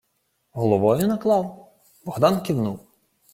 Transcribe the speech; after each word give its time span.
—Головою 0.51 1.07
наклав? 1.07 1.71
Богдан 2.05 2.41
кивнув: 2.43 2.79